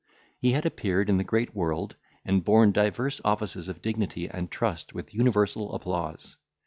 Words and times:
He 0.39 0.53
had 0.53 0.65
appeared 0.65 1.11
in 1.11 1.17
the 1.19 1.23
great 1.23 1.53
world, 1.55 1.95
and 2.25 2.43
borne 2.43 2.71
divers 2.71 3.21
offices 3.23 3.67
of 3.69 3.83
dignity 3.83 4.27
and 4.27 4.49
trust 4.49 4.95
with 4.95 5.13
universal 5.13 5.73
applause. 5.75 6.37